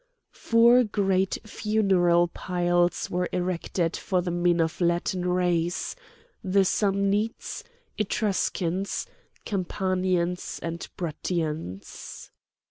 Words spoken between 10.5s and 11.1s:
and